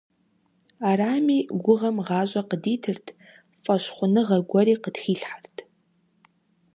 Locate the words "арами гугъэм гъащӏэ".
0.89-2.41